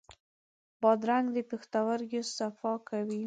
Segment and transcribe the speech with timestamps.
[0.81, 3.19] بادرنګ د پښتورګو صفا کوي.